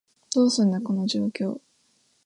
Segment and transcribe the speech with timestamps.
[0.33, 1.61] どうすんだ、この状況？